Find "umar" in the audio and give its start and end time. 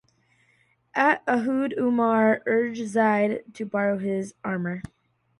1.77-2.41